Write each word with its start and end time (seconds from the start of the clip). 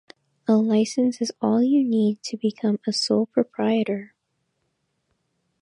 A 0.47 0.53
license 0.55 1.21
is 1.21 1.31
all 1.41 1.61
you 1.61 1.83
need 1.87 2.23
to 2.23 2.35
become 2.35 2.79
a 2.87 2.91
sole 2.91 3.27
proprietor. 3.27 4.15